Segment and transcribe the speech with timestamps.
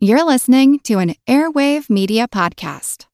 [0.00, 3.06] You're listening to an Airwave Media Podcast.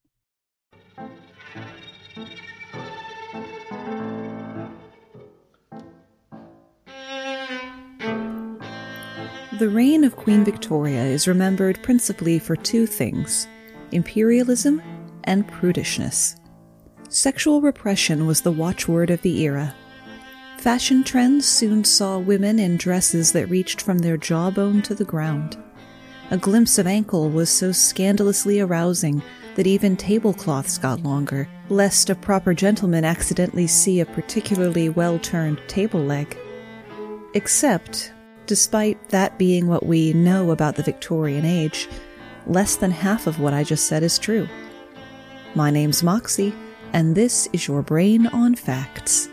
[9.58, 13.48] The reign of Queen Victoria is remembered principally for two things
[13.92, 14.82] imperialism
[15.24, 16.38] and prudishness.
[17.09, 19.74] Sexual repression was the watchword of the era.
[20.59, 25.63] Fashion trends soon saw women in dresses that reached from their jawbone to the ground.
[26.30, 29.23] A glimpse of ankle was so scandalously arousing
[29.56, 35.60] that even tablecloths got longer, lest a proper gentleman accidentally see a particularly well turned
[35.68, 36.37] table leg.
[37.34, 38.12] Except,
[38.46, 41.88] despite that being what we know about the Victorian age,
[42.46, 44.48] less than half of what I just said is true.
[45.54, 46.54] My name's Moxie,
[46.95, 49.29] and this is your Brain on Facts.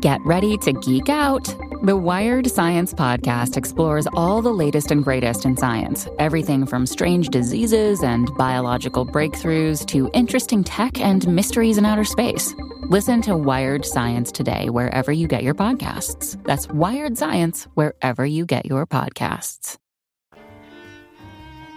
[0.00, 1.52] Get ready to geek out.
[1.82, 7.28] The Wired Science Podcast explores all the latest and greatest in science everything from strange
[7.28, 12.54] diseases and biological breakthroughs to interesting tech and mysteries in outer space.
[12.84, 16.42] Listen to Wired Science today, wherever you get your podcasts.
[16.44, 19.76] That's Wired Science, wherever you get your podcasts.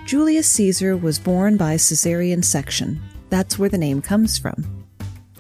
[0.05, 3.01] Julius Caesar was born by caesarean section.
[3.29, 4.85] That's where the name comes from.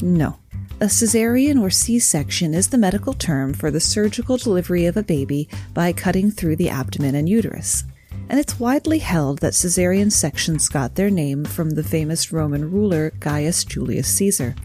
[0.01, 0.37] No.
[0.81, 5.03] A cesarean or C section is the medical term for the surgical delivery of a
[5.03, 7.83] baby by cutting through the abdomen and uterus.
[8.29, 13.11] And it's widely held that cesarean sections got their name from the famous Roman ruler
[13.19, 14.55] Gaius Julius Caesar.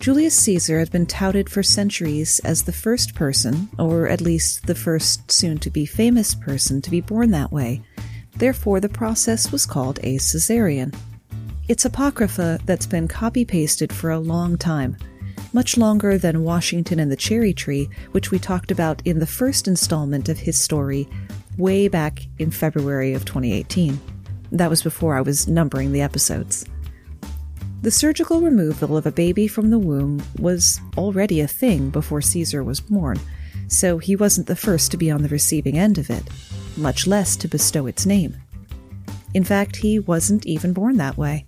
[0.00, 4.74] Julius Caesar had been touted for centuries as the first person, or at least the
[4.74, 7.80] first soon to be famous person, to be born that way.
[8.36, 10.92] Therefore, the process was called a cesarean.
[11.68, 14.96] It's apocrypha that's been copy pasted for a long time
[15.56, 19.66] much longer than Washington and the Cherry Tree, which we talked about in the first
[19.66, 21.08] installment of his story
[21.56, 23.98] way back in February of 2018.
[24.52, 26.66] That was before I was numbering the episodes.
[27.80, 32.62] The surgical removal of a baby from the womb was already a thing before Caesar
[32.62, 33.18] was born,
[33.66, 36.24] so he wasn't the first to be on the receiving end of it,
[36.76, 38.36] much less to bestow its name.
[39.32, 41.46] In fact, he wasn't even born that way.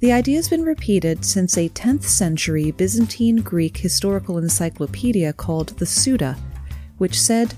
[0.00, 5.86] The idea has been repeated since a 10th century Byzantine Greek historical encyclopedia called the
[5.86, 6.36] Suda,
[6.98, 7.54] which said,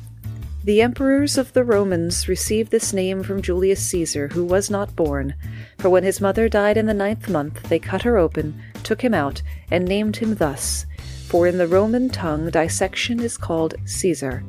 [0.62, 5.34] The emperors of the Romans received this name from Julius Caesar, who was not born.
[5.78, 9.15] For when his mother died in the ninth month, they cut her open, took him
[9.15, 10.87] out, and named him thus.
[11.27, 14.44] For in the Roman tongue, dissection is called Caesar.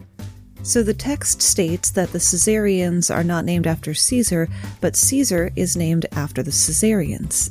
[0.62, 4.48] So the text states that the Caesarians are not named after Caesar,
[4.80, 7.50] but Caesar is named after the Caesarians.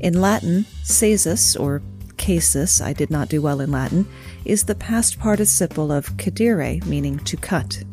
[0.00, 1.82] In Latin, caesus, or
[2.16, 4.08] casus, I did not do well in Latin,
[4.46, 7.84] is the past participle of cadere, meaning to cut.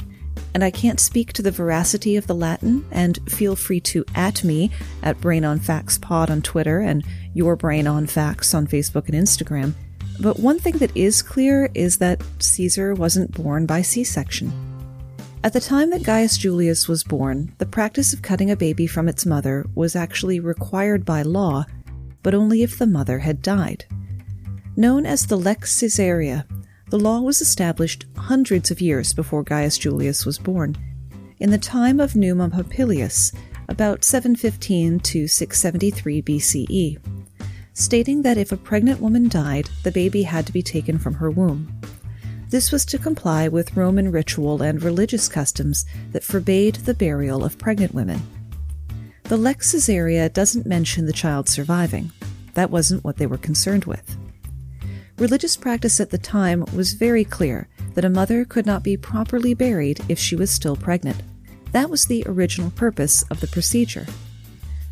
[0.54, 4.44] And I can't speak to the veracity of the Latin, and feel free to at
[4.44, 4.72] me
[5.04, 7.04] at Brain on Facts Pod on Twitter and
[7.34, 9.74] Your Brain on Facts on Facebook and Instagram.
[10.20, 14.54] But one thing that is clear is that Caesar wasn't born by C section.
[15.44, 19.08] At the time that Gaius Julius was born, the practice of cutting a baby from
[19.08, 21.66] its mother was actually required by law
[22.24, 23.86] but only if the mother had died.
[24.76, 26.46] Known as the Lex Caesarea,
[26.90, 30.78] the law was established hundreds of years before Gaius Julius was born,
[31.40, 33.32] in the time of Numa Pompilius,
[33.70, 36.98] about 715 to 673 BCE,
[37.74, 41.30] stating that if a pregnant woman died, the baby had to be taken from her
[41.30, 41.80] womb.
[42.50, 47.58] This was to comply with Roman ritual and religious customs that forbade the burial of
[47.58, 48.22] pregnant women.
[49.28, 52.14] The Lex Caesarea doesn't mention the child surviving.
[52.54, 54.16] That wasn't what they were concerned with.
[55.18, 59.54] Religious practice at the time was very clear that a mother could not be properly
[59.54, 61.24] buried if she was still pregnant.
[61.74, 64.06] That was the original purpose of the procedure.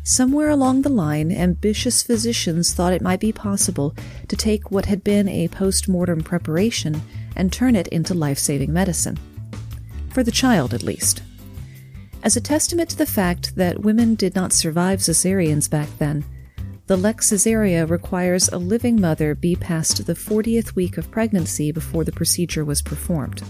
[0.02, 3.94] Somewhere along the line, ambitious physicians thought it might be possible
[4.28, 7.00] to take what had been a post mortem preparation
[7.36, 9.18] and turn it into life saving medicine.
[10.10, 11.22] For the child, at least.
[12.26, 16.24] As a testament to the fact that women did not survive cesareans back then,
[16.88, 22.02] the Lex Caesarea requires a living mother be past the 40th week of pregnancy before
[22.02, 23.44] the procedure was performed.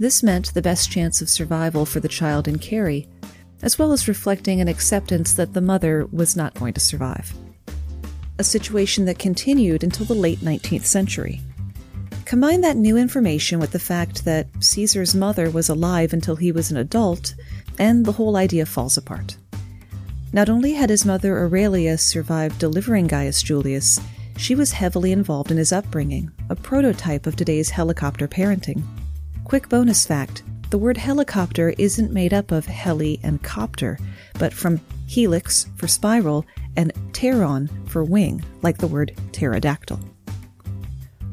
[0.00, 3.06] This meant the best chance of survival for the child in carry,
[3.62, 7.32] as well as reflecting an acceptance that the mother was not going to survive.
[8.40, 11.40] A situation that continued until the late 19th century.
[12.24, 16.72] Combine that new information with the fact that Caesar's mother was alive until he was
[16.72, 17.36] an adult,
[17.78, 19.36] and the whole idea falls apart.
[20.32, 23.98] Not only had his mother Aurelia survived delivering Gaius Julius,
[24.36, 28.82] she was heavily involved in his upbringing, a prototype of today's helicopter parenting.
[29.44, 33.98] Quick bonus fact The word helicopter isn't made up of heli and copter,
[34.38, 36.44] but from helix for spiral
[36.76, 39.98] and pteron for wing, like the word pterodactyl.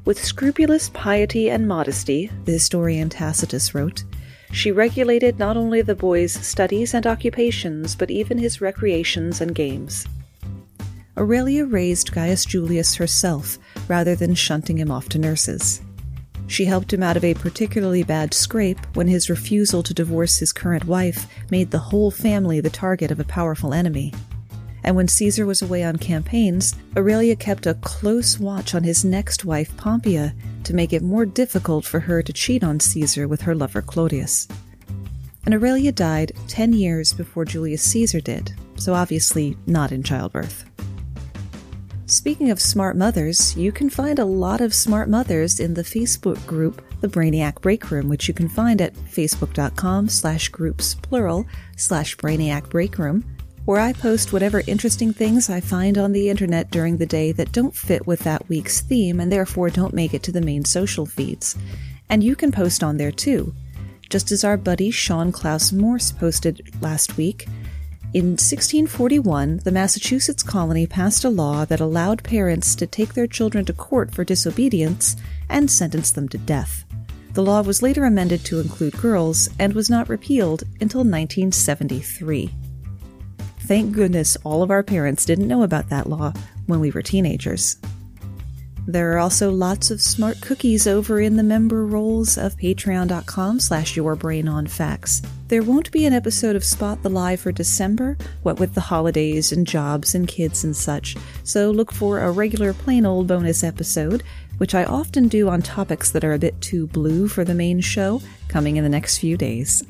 [0.06, 4.04] With scrupulous piety and modesty, the historian Tacitus wrote,
[4.56, 10.08] she regulated not only the boy's studies and occupations, but even his recreations and games.
[11.18, 13.58] Aurelia raised Gaius Julius herself
[13.90, 15.82] rather than shunting him off to nurses.
[16.48, 20.54] She helped him out of a particularly bad scrape when his refusal to divorce his
[20.54, 24.14] current wife made the whole family the target of a powerful enemy.
[24.86, 29.44] And when Caesar was away on campaigns, Aurelia kept a close watch on his next
[29.44, 33.56] wife, Pompeia, to make it more difficult for her to cheat on Caesar with her
[33.56, 34.48] lover Claudius.
[35.44, 40.70] And Aurelia died 10 years before Julius Caesar did, so obviously not in childbirth.
[42.06, 46.46] Speaking of smart mothers, you can find a lot of smart mothers in the Facebook
[46.46, 52.16] group The Brainiac Break Room, which you can find at facebook.com slash groups plural slash
[52.18, 53.26] brainiac break room,
[53.66, 57.52] where I post whatever interesting things I find on the internet during the day that
[57.52, 61.06] don't fit with that week's theme and therefore don't make it to the main social
[61.06, 61.58] feeds.
[62.08, 63.54] And you can post on there too.
[64.10, 67.48] Just as our buddy Sean Klaus Morse posted last week,
[68.14, 73.66] in 1641, the Massachusetts colony passed a law that allowed parents to take their children
[73.66, 75.18] to court for disobedience
[75.50, 76.86] and sentence them to death.
[77.34, 82.52] The law was later amended to include girls and was not repealed until 1973.
[83.68, 86.34] Thank goodness all of our parents didn't know about that law
[86.68, 87.78] when we were teenagers.
[88.88, 93.96] There are also lots of smart cookies over in the member rolls of patreon.com slash
[93.96, 95.28] yourbrainonfacts.
[95.48, 99.52] There won't be an episode of Spot the Lie for December, what with the holidays
[99.52, 104.22] and jobs and kids and such, so look for a regular plain old bonus episode,
[104.60, 107.82] which I often do on topics that are a bit too blue for the main
[107.82, 109.84] show, coming in the next few days.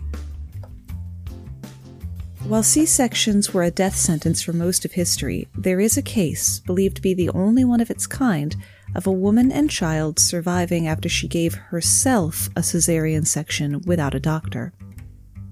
[2.47, 6.59] While C sections were a death sentence for most of history, there is a case,
[6.59, 8.55] believed to be the only one of its kind,
[8.93, 14.19] of a woman and child surviving after she gave herself a cesarean section without a
[14.19, 14.73] doctor.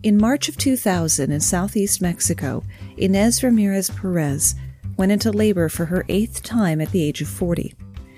[0.04, 2.64] In March of 2000 in southeast Mexico,
[2.96, 4.54] Inez Ramirez Perez
[4.96, 7.74] went into labor for her eighth time at the age of 40.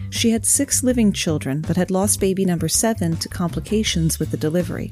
[0.09, 4.37] She had six living children, but had lost baby number seven to complications with the
[4.37, 4.91] delivery.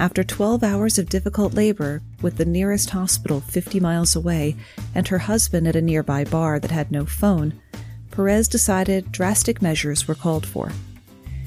[0.00, 4.56] After 12 hours of difficult labor, with the nearest hospital 50 miles away
[4.94, 7.60] and her husband at a nearby bar that had no phone,
[8.10, 10.72] Perez decided drastic measures were called for.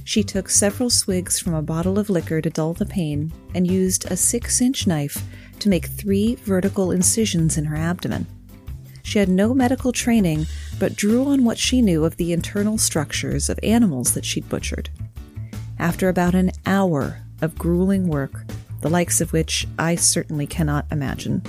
[0.03, 4.05] She took several swigs from a bottle of liquor to dull the pain and used
[4.11, 5.23] a six inch knife
[5.57, 8.27] to make three vertical incisions in her abdomen.
[9.01, 10.45] She had no medical training,
[10.77, 14.91] but drew on what she knew of the internal structures of animals that she'd butchered.
[15.79, 18.45] After about an hour of grueling work,
[18.81, 21.43] the likes of which I certainly cannot imagine,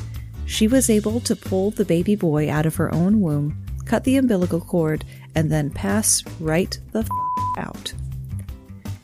[0.47, 4.17] she was able to pull the baby boy out of her own womb cut the
[4.17, 5.05] umbilical cord,
[5.35, 7.09] and then pass right the f-
[7.59, 7.93] out.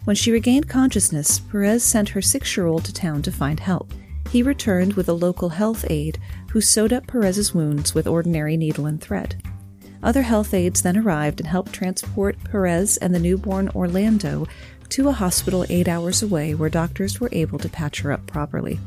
[0.05, 3.93] When she regained consciousness, Perez sent her six year old to town to find help.
[4.31, 6.19] He returned with a local health aide
[6.51, 9.43] who sewed up Perez's wounds with ordinary needle and thread.
[10.03, 14.47] Other health aides then arrived and helped transport Perez and the newborn Orlando
[14.91, 18.79] to a hospital eight hours away where doctors were able to patch her up properly.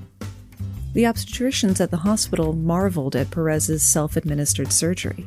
[0.94, 5.26] The obstetricians at the hospital marveled at Perez's self administered surgery.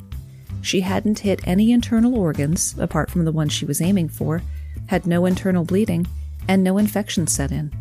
[0.62, 4.42] She hadn't hit any internal organs, apart from the one she was aiming for,
[4.86, 6.06] had no internal bleeding,
[6.48, 7.72] and no infection set in.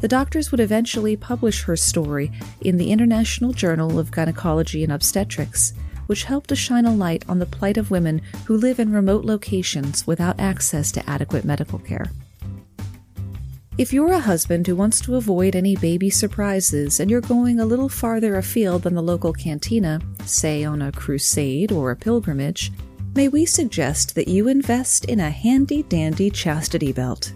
[0.00, 5.72] The doctors would eventually publish her story in the International Journal of Gynecology and Obstetrics,
[6.06, 9.24] which help to shine a light on the plight of women who live in remote
[9.24, 12.10] locations without access to adequate medical care.
[13.76, 17.66] If you're a husband who wants to avoid any baby surprises and you're going a
[17.66, 22.70] little farther afield than the local cantina, say on a crusade or a pilgrimage,
[23.16, 27.32] may we suggest that you invest in a handy dandy chastity belt.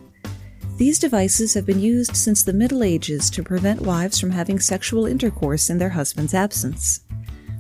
[0.77, 5.07] These devices have been used since the Middle Ages to prevent wives from having sexual
[5.07, 7.01] intercourse in their husband's absence.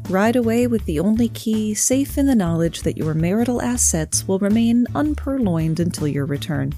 [0.08, 4.38] Ride away with the only key, safe in the knowledge that your marital assets will
[4.38, 6.72] remain unpurloined until your return.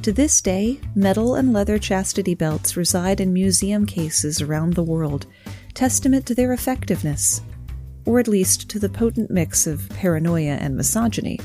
[0.00, 5.26] To this day, metal and leather chastity belts reside in museum cases around the world,
[5.74, 7.42] testament to their effectiveness,
[8.06, 11.38] or at least to the potent mix of paranoia and misogyny.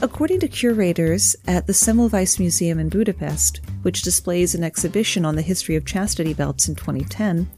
[0.00, 5.42] According to curators at the Semmelweis Museum in Budapest, which displays an exhibition on the
[5.42, 7.48] history of chastity belts in 2010,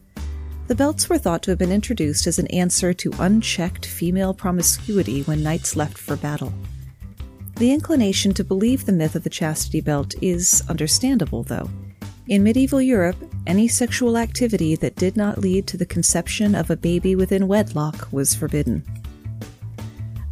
[0.66, 5.22] the belts were thought to have been introduced as an answer to unchecked female promiscuity
[5.22, 6.52] when knights left for battle.
[7.56, 11.70] The inclination to believe the myth of the chastity belt is understandable, though.
[12.26, 13.16] In medieval Europe,
[13.46, 18.08] any sexual activity that did not lead to the conception of a baby within wedlock
[18.10, 18.82] was forbidden.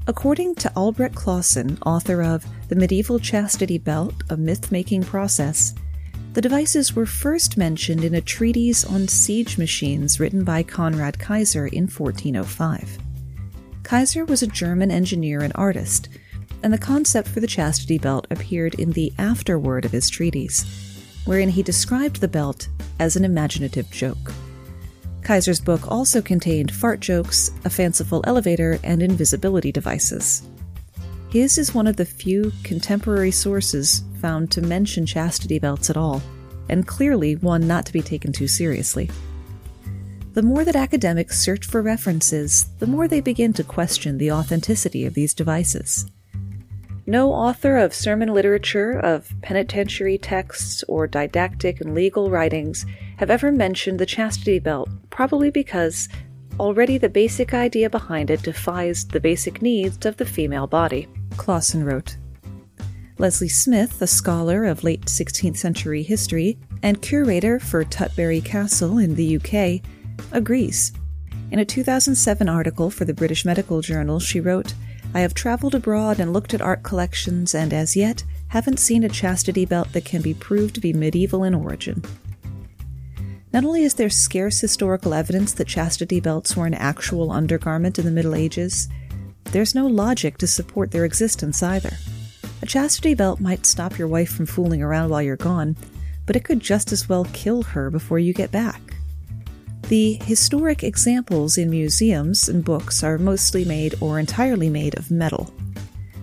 [0.07, 5.75] According to Albrecht Clausen, author of The Medieval Chastity Belt, a myth making process,
[6.33, 11.71] the devices were first mentioned in a treatise on siege machines written by Konrad Kyeser
[11.71, 12.99] in 1405.
[13.83, 16.09] Kyeser was a German engineer and artist,
[16.63, 20.65] and the concept for the chastity belt appeared in the afterword of his treatise,
[21.27, 24.33] wherein he described the belt as an imaginative joke.
[25.21, 30.43] Kyeser's book also contained fart jokes, a fanciful elevator, and invisibility devices.
[31.33, 36.21] His is one of the few contemporary sources found to mention chastity belts at all,
[36.69, 39.11] and clearly one not to be taken too seriously.
[40.35, 45.07] The more that academics search for references, the more they begin to question the authenticity
[45.07, 46.05] of these devices.
[47.07, 52.85] No author of sermon literature, of penitentiary texts, or didactic and legal writings
[53.17, 56.11] have ever mentioned the chastity belt, probably because
[56.61, 61.85] already the basic idea behind it defies the basic needs of the female body, Clausen
[61.85, 62.17] wrote.
[63.19, 69.15] Lesley Smith, a scholar of late 16th century history and curator for Tutbury Castle in
[69.15, 69.81] the UK,
[70.33, 70.93] agrees.
[71.51, 74.75] In a 2007 article for the British Medical Journal, she wrote,
[75.15, 79.09] I have traveled abroad and looked at art collections, and as yet haven't seen a
[79.09, 82.03] chastity belt that can be proved to be medieval in origin.
[83.53, 88.07] Not only is there scarce historical evidence that chastity belts were an actual undergarment in
[88.07, 88.89] the Middle Ages,
[89.47, 91.97] there's no logic to support their existence either.
[92.63, 95.77] A chastity belt might stop your wife from fooling around while you're gone,
[96.27, 98.81] but it could just as well kill her before you get back.
[99.89, 105.53] The historic examples in museums and books are mostly made or entirely made of metal.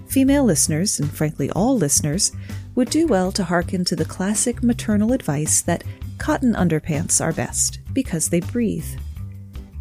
[0.08, 2.32] Female listeners, and frankly all listeners,
[2.74, 5.84] would do well to hearken to the classic maternal advice that
[6.18, 8.88] cotton underpants are best because they breathe.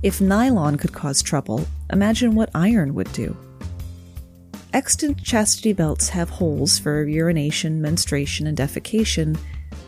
[0.03, 3.37] If nylon could cause trouble, imagine what iron would do.
[4.73, 9.37] Extant chastity belts have holes for urination, menstruation, and defecation,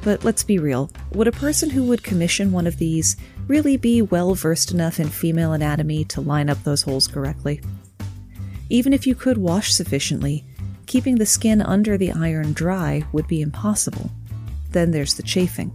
[0.03, 4.03] but let's be real would a person who would commission one of these really be
[4.03, 7.61] well versed enough in female anatomy to line up those holes correctly.
[8.69, 10.45] Even if you could wash sufficiently,
[10.87, 14.11] keeping the skin under the iron dry would be impossible.
[14.71, 15.73] Then there's the chafing.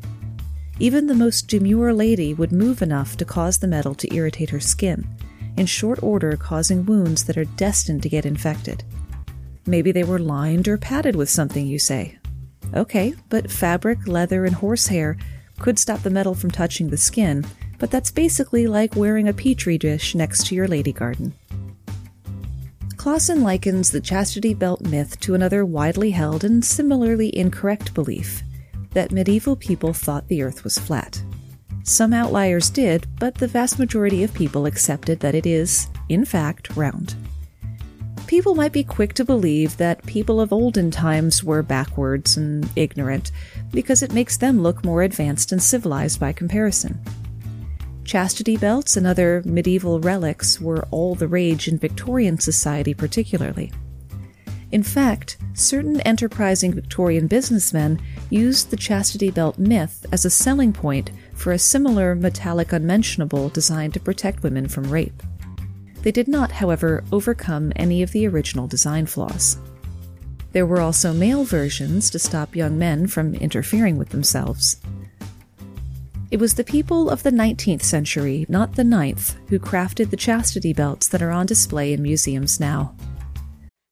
[0.78, 4.60] Even the most demure lady would move enough to cause the metal to irritate her
[4.60, 5.08] skin,
[5.56, 8.84] in short order causing wounds that are destined to get infected.
[9.66, 12.20] Maybe they were lined or padded with something, you say.
[12.74, 15.18] Okay, but fabric, leather, and horsehair
[15.60, 17.46] could stop the metal from touching the skin,
[17.80, 21.34] but that's basically like wearing a petri dish next to your lady garden.
[22.98, 28.44] Clausen likens the chastity belt myth to another widely held and similarly incorrect belief
[28.96, 31.22] that medieval people thought the earth was flat.
[31.84, 36.76] Some outliers did, but the vast majority of people accepted that it is, in fact,
[36.76, 37.14] round.
[38.26, 43.32] People might be quick to believe that people of olden times were backwards and ignorant
[43.72, 47.00] because it makes them look more advanced and civilized by comparison.
[48.04, 53.72] Chastity belts and other medieval relics were all the rage in Victorian society, particularly.
[54.76, 57.98] In fact, certain enterprising Victorian businessmen
[58.30, 63.94] used the chastity belt myth as a selling point for a similar metallic unmentionable designed
[63.94, 65.24] to protect women from rape.
[66.02, 69.58] They did not, however, overcome any of the original design flaws.
[70.52, 74.82] There were also male versions to stop young men from interfering with themselves.
[76.32, 80.74] It was the people of the 19th century, not the 9th, who crafted the chastity
[80.74, 82.94] belts that are on display in museums now.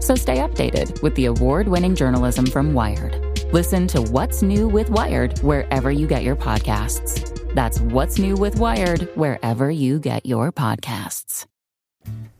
[0.00, 3.14] So stay updated with the award winning journalism from Wired.
[3.52, 7.54] Listen to What's New with Wired wherever you get your podcasts.
[7.54, 11.46] That's What's New with Wired wherever you get your podcasts.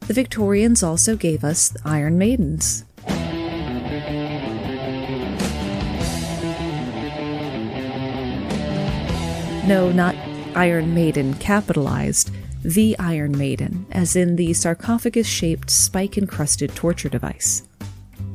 [0.06, 2.84] The Victorians also gave us Iron Maidens.
[9.66, 10.16] No, not
[10.56, 17.62] Iron Maiden capitalized, the Iron Maiden, as in the sarcophagus shaped, spike encrusted torture device.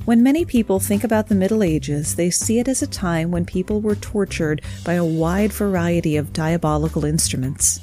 [0.05, 3.45] When many people think about the Middle Ages, they see it as a time when
[3.45, 7.79] people were tortured by a wide variety of diabolical instruments.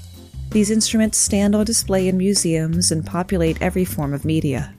[0.50, 4.75] These instruments stand on display in museums and populate every form of media.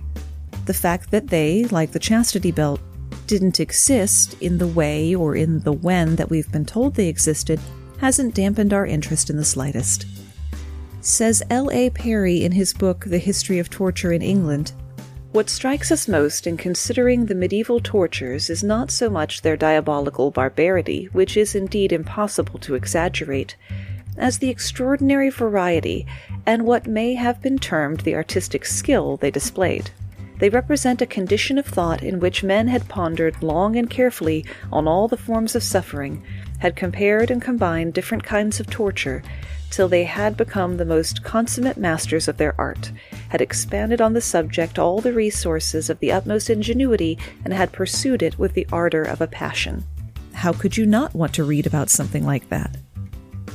[0.66, 2.80] The fact that they, like the chastity belt,
[3.28, 7.60] didn't exist in the way or in the when that we've been told they existed
[8.00, 10.06] hasn't dampened our interest in the slightest.
[11.06, 11.90] Says L.A.
[11.90, 14.72] Parry in his book The History of Torture in England
[15.34, 20.32] What strikes us most in considering the medieval tortures is not so much their diabolical
[20.32, 23.58] barbarity, which is indeed impossible to exaggerate,
[24.18, 26.08] as the extraordinary variety
[26.46, 29.92] and what may have been termed the artistic skill they displayed.
[30.40, 34.88] They represent a condition of thought in which men had pondered long and carefully on
[34.88, 36.24] all the forms of suffering,
[36.60, 39.22] had compared and combined different kinds of torture,
[39.74, 42.92] till they had become the most consummate masters of their art,
[43.30, 48.22] had expanded on the subject all the resources of the utmost ingenuity, and had pursued
[48.22, 49.84] it with the ardor of a passion.
[50.34, 52.78] How could you not want to read about something like that?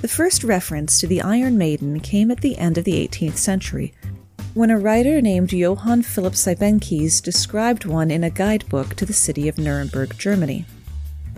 [0.00, 3.94] The first reference to the Iron Maiden came at the end of the 18th century,
[4.54, 9.46] when a writer named Johann Philipp Siebenkees described one in a guidebook to the city
[9.46, 10.66] of Nuremberg, Germany.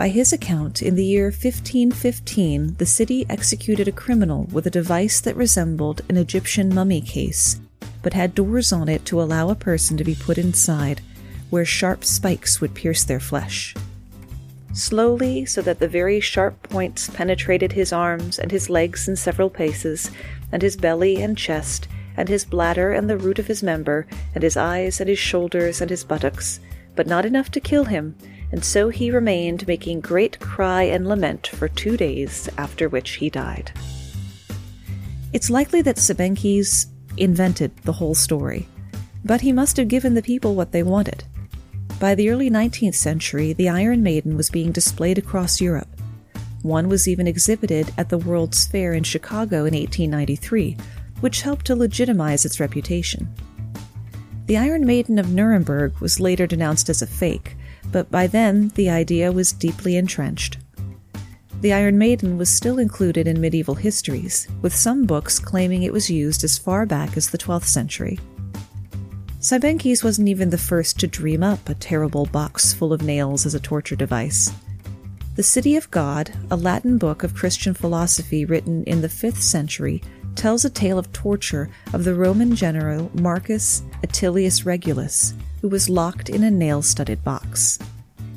[0.01, 5.21] By his account, in the year 1515, the city executed a criminal with a device
[5.21, 7.61] that resembled an Egyptian mummy case,
[8.03, 11.03] but had doors on it to allow a person to be put inside,
[11.51, 13.75] where sharp spikes would pierce their flesh.
[14.73, 19.51] Slowly, so that the very sharp points penetrated his arms and his legs in several
[19.51, 20.11] paces,
[20.51, 24.43] and his belly and chest, and his bladder and the root of his member, and
[24.43, 26.59] his eyes and his shoulders and his buttocks,
[26.97, 28.15] but not enough to kill him,
[28.53, 33.31] and so he remained making great cry and lament for two days, after which he
[33.31, 33.73] died.
[35.33, 36.87] It's likely that Siebenkees
[37.17, 38.69] invented the whole story,
[39.25, 41.25] but he must have given the people what they wanted.
[42.01, 45.89] By the early 19th century, the Iron Maiden was being displayed across Europe.
[46.63, 50.77] One was even exhibited at the World's Fair in Chicago in 1893,
[51.21, 53.33] which helped to legitimize its reputation.
[54.47, 57.57] The Iron Maiden of Nuremberg was later denounced as a fake,
[57.93, 60.59] but by then the idea was deeply entrenched.
[61.61, 66.11] The Iron Maiden was still included in medieval histories, with some books claiming it was
[66.11, 68.19] used as far back as the 12th century.
[69.41, 73.55] Siebenkees wasn't even the first to dream up a terrible box full of nails as
[73.55, 74.51] a torture device.
[75.37, 80.03] The City of God, a Latin book of Christian philosophy written in the 5th century,
[80.35, 86.29] tells a tale of torture of the Roman general Marcus Attilius Regulus, who was locked
[86.29, 87.79] in a nail studded box.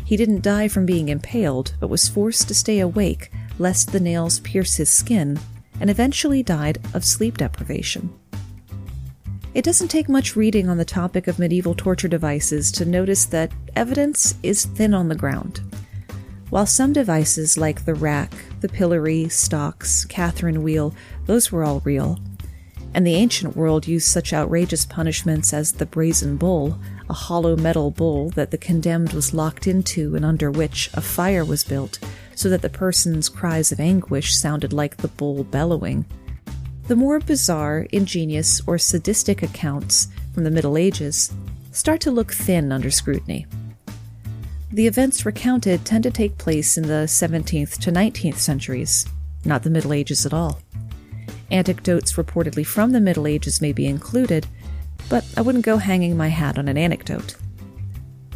[0.06, 4.40] He didn't die from being impaled, but was forced to stay awake lest the nails
[4.40, 5.40] pierce his skin,
[5.80, 8.14] and eventually died of sleep deprivation.
[9.54, 13.52] It doesn't take much reading on the topic of medieval torture devices to notice that
[13.76, 15.62] evidence is thin on the ground.
[16.50, 20.94] While some devices like the rack, the pillory, stocks, Catherine wheel,
[21.26, 22.20] those were all real,
[22.96, 26.80] and the ancient world used such outrageous punishments as the brazen bull,
[27.14, 31.46] a hollow metal bowl that the condemned was locked into and under which a fire
[31.46, 32.00] was built,
[32.34, 36.06] so that the person's cries of anguish sounded like the bull bellowing.
[36.88, 41.32] The more bizarre, ingenious, or sadistic accounts from the Middle Ages
[41.72, 43.46] start to look thin under scrutiny.
[44.72, 49.06] The events recounted tend to take place in the 17th to 19th centuries,
[49.46, 50.62] not the Middle Ages at all.
[51.52, 54.48] Anecdotes reportedly from the Middle Ages may be included,
[55.14, 57.36] but I wouldn't go hanging my hat on an anecdote.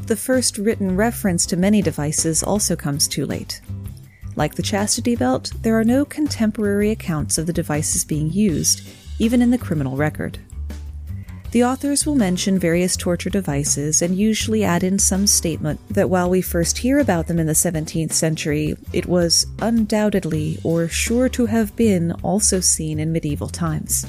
[0.06, 3.62] The first written reference to many devices also comes too late.
[4.36, 8.88] Like the chastity belt, there are no contemporary accounts of the devices being used,
[9.18, 10.38] even in the criminal record.
[11.50, 16.30] The authors will mention various torture devices and usually add in some statement that while
[16.30, 21.48] we first hear about them in the 17th century, it was undoubtedly or sure to
[21.48, 24.06] have been also seen in medieval times.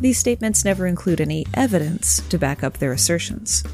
[0.00, 3.64] These statements never include any evidence to back up their assertions.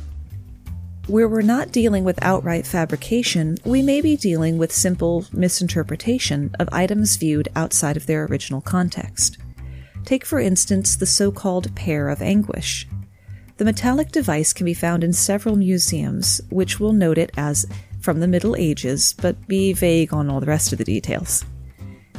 [1.08, 6.68] Where we're not dealing with outright fabrication, we may be dealing with simple misinterpretation of
[6.70, 9.36] items viewed outside of their original context.
[10.04, 12.86] Take, for instance, the so called pear of anguish.
[13.56, 17.66] The metallic device can be found in several museums, which will note it as
[18.00, 21.44] from the Middle Ages, but be vague on all the rest of the details.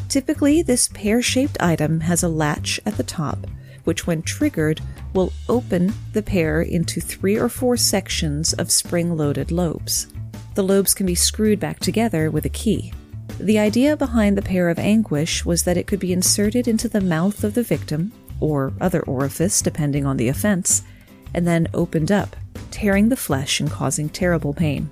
[0.09, 3.47] Typically, this pear shaped item has a latch at the top,
[3.83, 4.81] which, when triggered,
[5.13, 10.07] will open the pear into three or four sections of spring loaded lobes.
[10.55, 12.93] The lobes can be screwed back together with a key.
[13.39, 17.01] The idea behind the pear of anguish was that it could be inserted into the
[17.01, 20.83] mouth of the victim, or other orifice depending on the offense,
[21.33, 22.35] and then opened up,
[22.69, 24.89] tearing the flesh and causing terrible pain.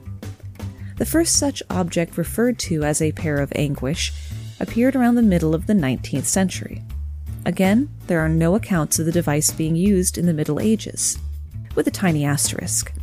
[0.97, 4.13] The first such object referred to as a pear of anguish
[4.59, 6.83] appeared around the middle of the 19th century.
[7.45, 11.17] Again, there are no accounts of the device being used in the Middle Ages.
[11.73, 12.93] With a tiny asterisk.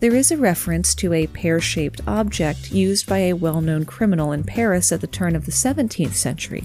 [0.00, 4.32] There is a reference to a pear shaped object used by a well known criminal
[4.32, 6.64] in Paris at the turn of the 17th century,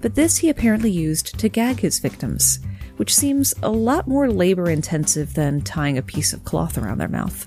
[0.00, 2.58] but this he apparently used to gag his victims,
[2.96, 7.08] which seems a lot more labor intensive than tying a piece of cloth around their
[7.08, 7.46] mouth.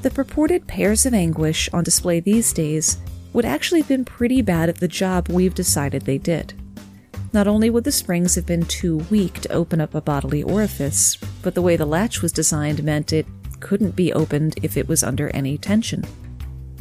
[0.00, 2.96] The purported pears of anguish on display these days
[3.34, 6.54] would actually have been pretty bad at the job we've decided they did.
[7.32, 11.16] Not only would the springs have been too weak to open up a bodily orifice,
[11.42, 13.26] but the way the latch was designed meant it
[13.60, 16.04] couldn't be opened if it was under any tension.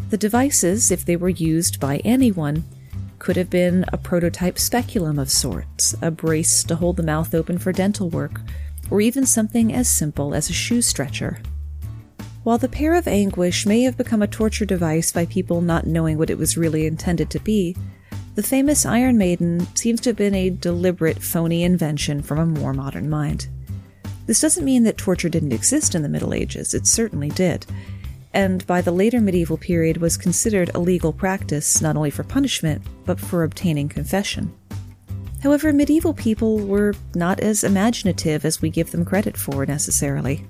[0.09, 2.63] The devices, if they were used by anyone,
[3.19, 7.59] could have been a prototype speculum of sorts, a brace to hold the mouth open
[7.59, 8.41] for dental work,
[8.89, 11.39] or even something as simple as a shoe stretcher.
[12.43, 16.17] While the pear of anguish may have become a torture device by people not knowing
[16.17, 17.75] what it was really intended to be,
[18.39, 22.73] the famous Iron Maiden seems to have been a deliberate, phony invention from a more
[22.73, 23.49] modern mind.
[24.28, 27.65] This doesn't mean that torture didn't exist in the Middle Ages, it certainly did,
[28.34, 32.82] and by the later medieval period was considered a legal practice not only for punishment,
[33.04, 34.54] but for obtaining confession.
[35.43, 40.45] However, medieval people were not as imaginative as we give them credit for necessarily.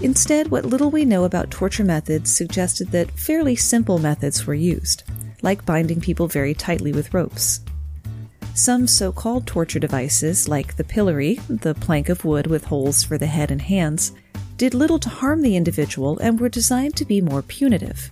[0.00, 5.02] Instead, what little we know about torture methods suggested that fairly simple methods were used
[5.42, 7.60] like binding people very tightly with ropes.
[8.54, 13.16] Some so called torture devices, like the pillory, the plank of wood with holes for
[13.16, 14.12] the head and hands,
[14.56, 18.10] did little to harm the individual and were designed to be more punitive.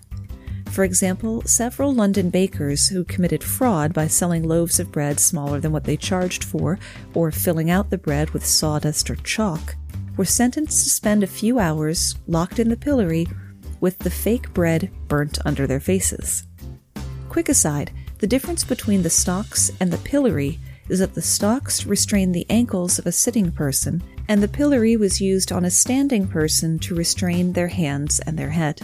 [0.70, 5.72] For example, several London bakers who committed fraud by selling loaves of bread smaller than
[5.72, 6.78] what they charged for,
[7.14, 9.74] or filling out the bread with sawdust or chalk,
[10.16, 13.26] were sentenced to spend a few hours locked in the pillory
[13.80, 16.46] with the fake bread burnt under their faces.
[17.36, 22.32] Quick aside the difference between the stocks and the pillory is that the stocks restrain
[22.32, 26.78] the ankles of a sitting person, and the pillory was used on a standing person
[26.78, 28.80] to restrain their hands and their head.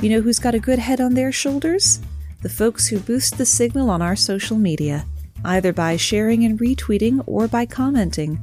[0.00, 2.00] You know who's got a good head on their shoulders?
[2.42, 5.06] The folks who boost the signal on our social media,
[5.44, 8.36] either by sharing and retweeting or by commenting.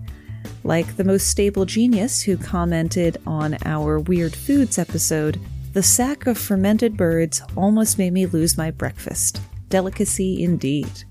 [0.63, 5.37] Like the most stable genius who commented on our Weird Foods episode
[5.73, 9.41] the sack of fermented birds almost made me lose my breakfast.
[9.69, 11.03] Delicacy indeed.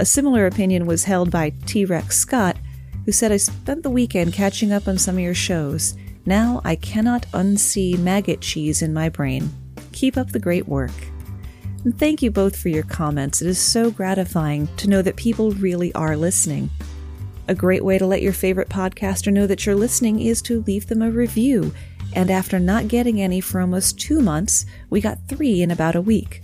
[0.00, 2.56] A similar opinion was held by T Rex Scott,
[3.04, 5.94] who said, I spent the weekend catching up on some of your shows.
[6.26, 9.48] Now I cannot unsee maggot cheese in my brain.
[9.92, 10.90] Keep up the great work.
[11.84, 13.42] And thank you both for your comments.
[13.42, 16.68] It is so gratifying to know that people really are listening.
[17.46, 20.88] A great way to let your favorite podcaster know that you're listening is to leave
[20.88, 21.72] them a review
[22.14, 26.00] and after not getting any for almost two months, we got three in about a
[26.00, 26.42] week.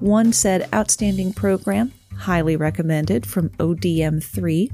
[0.00, 4.70] One said, Outstanding program, highly recommended from ODM3.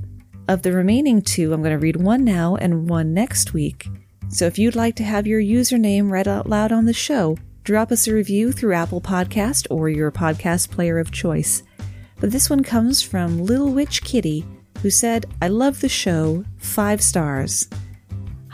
[0.49, 3.89] Of the remaining two, I'm going to read one now and one next week.
[4.29, 7.91] So if you'd like to have your username read out loud on the show, drop
[7.91, 11.65] us a review through Apple Podcast or your podcast player of choice.
[12.21, 14.45] But this one comes from Little Witch Kitty,
[14.83, 17.69] who said, I love the show, five stars.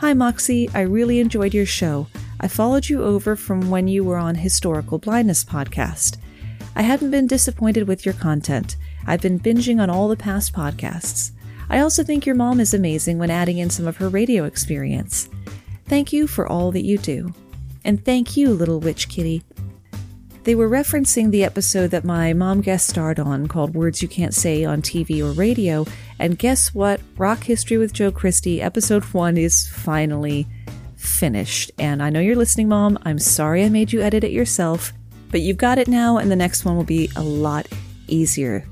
[0.03, 0.69] Hi, Moxie.
[0.73, 2.07] I really enjoyed your show.
[2.41, 6.17] I followed you over from when you were on Historical Blindness podcast.
[6.75, 8.75] I haven't been disappointed with your content.
[9.07, 11.31] I've been binging on all the past podcasts.
[11.69, 15.29] I also think your mom is amazing when adding in some of her radio experience.
[15.85, 17.33] Thank you for all that you do.
[17.85, 19.41] And thank you, Little Witch Kitty,
[20.43, 24.33] they were referencing the episode that my mom guest starred on called Words You Can't
[24.33, 25.85] Say on TV or Radio.
[26.19, 26.99] And guess what?
[27.17, 30.47] Rock History with Joe Christie, episode one, is finally
[30.97, 31.71] finished.
[31.79, 32.99] And I know you're listening, Mom.
[33.03, 34.91] I'm sorry I made you edit it yourself,
[35.31, 37.67] but you've got it now, and the next one will be a lot
[38.07, 38.67] easier.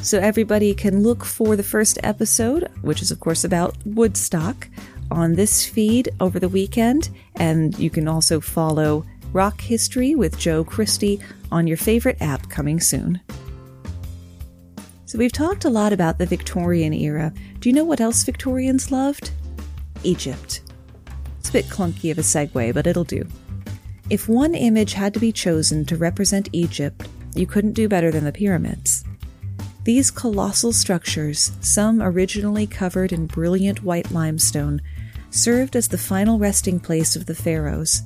[0.00, 4.68] So everybody can look for the first episode, which is, of course, about Woodstock,
[5.10, 7.10] on this feed over the weekend.
[7.36, 11.20] And you can also follow Rock History with Joe Christie
[11.52, 13.20] on your favorite app coming soon.
[15.06, 17.32] So, we've talked a lot about the Victorian era.
[17.60, 19.30] Do you know what else Victorians loved?
[20.02, 20.62] Egypt.
[21.38, 23.26] It's a bit clunky of a segue, but it'll do.
[24.08, 28.24] If one image had to be chosen to represent Egypt, you couldn't do better than
[28.24, 29.04] the pyramids.
[29.84, 34.80] These colossal structures, some originally covered in brilliant white limestone,
[35.30, 38.02] served as the final resting place of the pharaohs,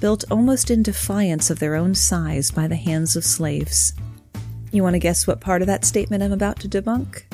[0.00, 3.92] built almost in defiance of their own size by the hands of slaves.
[4.72, 7.24] You want to guess what part of that statement I'm about to debunk?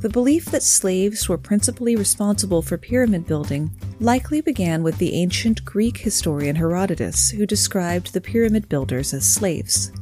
[0.00, 3.70] The belief that slaves were principally responsible for pyramid building
[4.00, 9.92] likely began with the ancient Greek historian Herodotus, who described the pyramid builders as slaves.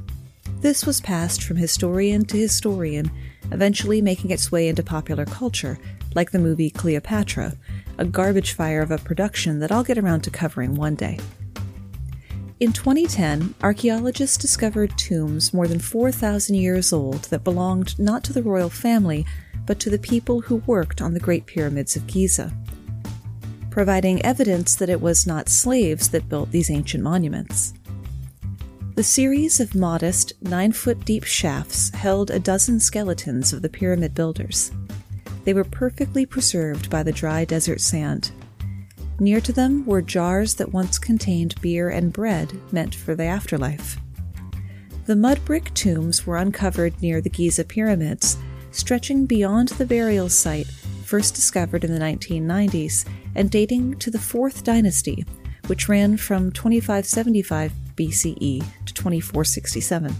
[0.60, 3.10] This was passed from historian to historian,
[3.50, 5.80] eventually making its way into popular culture,
[6.14, 7.56] like the movie Cleopatra,
[7.98, 11.18] a garbage fire of a production that I'll get around to covering one day.
[12.60, 18.42] In 2010, archaeologists discovered tombs more than 4,000 years old that belonged not to the
[18.42, 19.24] royal family,
[19.64, 22.52] but to the people who worked on the Great Pyramids of Giza,
[23.70, 27.74] providing evidence that it was not slaves that built these ancient monuments.
[28.96, 34.14] The series of modest, nine foot deep shafts held a dozen skeletons of the pyramid
[34.14, 34.72] builders.
[35.44, 38.32] They were perfectly preserved by the dry desert sand.
[39.20, 43.98] Near to them were jars that once contained beer and bread meant for the afterlife.
[45.06, 48.36] The mud brick tombs were uncovered near the Giza pyramids,
[48.70, 50.68] stretching beyond the burial site
[51.04, 55.24] first discovered in the 1990s and dating to the Fourth Dynasty,
[55.66, 60.12] which ran from 2575 BCE to 2467,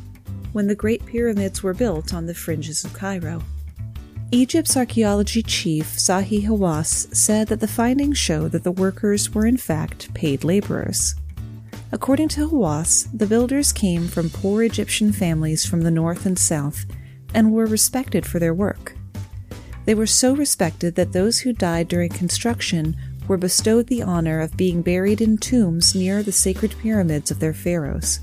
[0.52, 3.42] when the Great Pyramids were built on the fringes of Cairo.
[4.30, 9.56] Egypt's archaeology chief Zahi Hawass said that the findings show that the workers were in
[9.56, 11.14] fact paid laborers.
[11.92, 16.84] According to Hawass, the builders came from poor Egyptian families from the north and south
[17.32, 18.94] and were respected for their work.
[19.86, 24.58] They were so respected that those who died during construction were bestowed the honor of
[24.58, 28.20] being buried in tombs near the sacred pyramids of their pharaohs.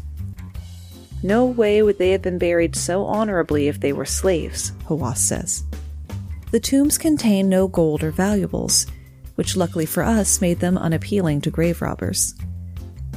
[1.23, 5.63] No way would they have been buried so honorably if they were slaves, Hawass says.
[6.55, 8.87] The tombs contain no gold or valuables,
[9.35, 12.33] which luckily for us made them unappealing to grave robbers.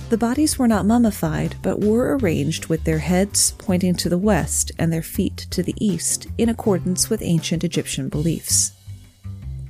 [0.08, 4.72] The bodies were not mummified, but were arranged with their heads pointing to the west
[4.76, 8.72] and their feet to the east in accordance with ancient Egyptian beliefs.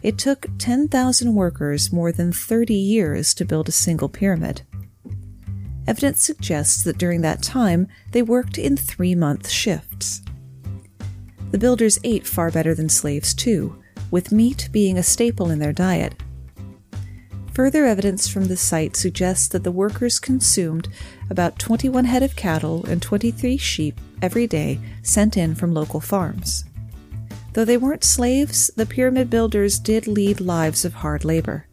[0.03, 4.63] It took 10,000 workers more than 30 years to build a single pyramid.
[5.87, 10.23] Evidence suggests that during that time they worked in three month shifts.
[11.51, 15.73] The builders ate far better than slaves, too, with meat being a staple in their
[15.73, 16.15] diet.
[17.55, 20.89] Further evidence from the site suggests that the workers consumed
[21.29, 26.65] about 21 head of cattle and 23 sheep every day sent in from local farms.
[27.55, 31.67] Though they weren't slaves, the pyramid builders did lead lives of hard labor.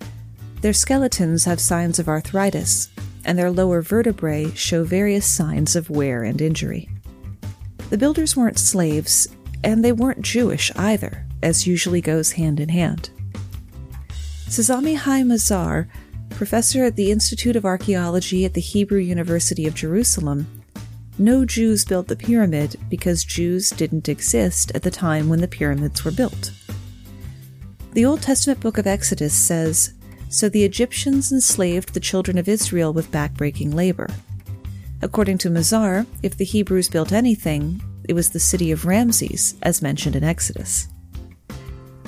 [0.62, 2.90] Their skeletons have signs of arthritis,
[3.24, 6.90] and their lower vertebrae show various signs of wear and injury.
[7.92, 9.28] The builders weren't slaves,
[9.66, 13.10] and they weren't Jewish either, as usually goes hand in hand.
[14.48, 15.88] Says Amihai Mazar,
[16.30, 20.46] professor at the Institute of Archaeology at the Hebrew University of Jerusalem,
[21.18, 26.06] no Jews built the pyramid because Jews didn't exist at the time when the pyramids
[26.06, 26.52] were built.
[27.94, 29.94] The Old Testament book of Exodus says,
[30.30, 34.10] So the Egyptians enslaved the children of Israel with backbreaking labor.
[35.02, 39.82] According to Mazar, if the Hebrews built anything, it was the city of Ramses, as
[39.82, 40.88] mentioned in Exodus.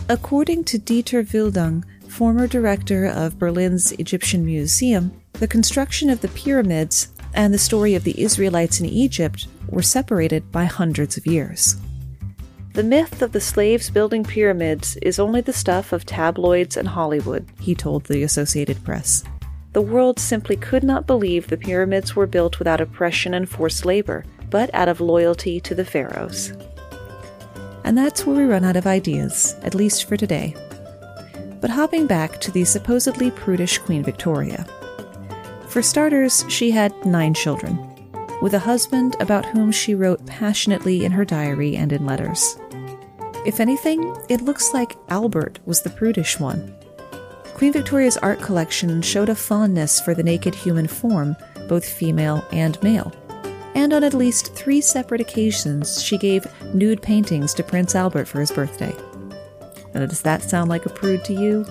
[0.09, 7.09] According to Dieter Wildung, former director of Berlin's Egyptian Museum, the construction of the pyramids
[7.33, 11.75] and the story of the Israelites in Egypt were separated by hundreds of years.
[12.73, 17.47] The myth of the slaves building pyramids is only the stuff of tabloids and Hollywood,
[17.59, 19.23] he told the Associated Press.
[19.73, 24.25] The world simply could not believe the pyramids were built without oppression and forced labor,
[24.49, 26.53] but out of loyalty to the pharaohs.
[27.83, 30.55] And that's where we run out of ideas, at least for today.
[31.61, 34.65] But hopping back to the supposedly prudish Queen Victoria.
[35.69, 37.77] For starters, she had nine children,
[38.41, 42.57] with a husband about whom she wrote passionately in her diary and in letters.
[43.45, 46.73] If anything, it looks like Albert was the prudish one.
[47.53, 51.35] Queen Victoria's art collection showed a fondness for the naked human form,
[51.67, 53.11] both female and male.
[53.77, 58.39] And on at least three separate occasions, she gave nude paintings to Prince Albert for
[58.39, 58.93] his birthday.
[59.93, 61.63] Now, does that sound like a prude to you?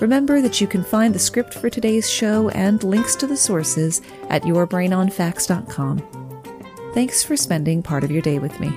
[0.00, 4.02] Remember that you can find the script for today's show and links to the sources
[4.28, 6.02] at yourbrainonfacts.com.
[6.94, 8.76] Thanks for spending part of your day with me.